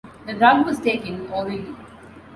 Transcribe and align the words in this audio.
The 0.25 0.33
drug 0.33 0.65
was 0.65 0.79
taken 0.79 1.27
orally. 1.29 1.63